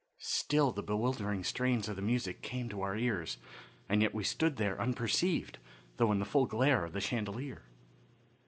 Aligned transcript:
Still 0.23 0.71
the 0.71 0.81
bewildering 0.81 1.43
strains 1.43 1.87
of 1.87 1.95
the 1.95 2.01
music 2.01 2.41
came 2.41 2.69
to 2.69 2.81
our 2.81 2.97
ears, 2.97 3.37
and 3.87 4.01
yet 4.01 4.15
we 4.15 4.23
stood 4.23 4.55
there 4.57 4.81
unperceived, 4.81 5.59
though 5.97 6.11
in 6.11 6.17
the 6.17 6.25
full 6.25 6.47
glare 6.47 6.83
of 6.83 6.93
the 6.93 7.01
chandelier. 7.01 7.61